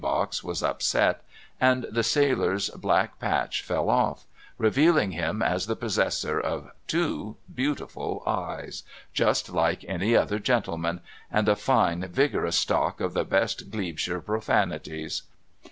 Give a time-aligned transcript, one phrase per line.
[0.03, 1.21] box was upset,
[1.59, 4.25] and the sailor's black patch fell off,
[4.57, 8.81] revealing him as the possessor of two beautiful eyes,
[9.13, 11.01] just like any other gentleman,
[11.31, 15.21] and a fine, vigorous stock of the best Glebeshire profanities.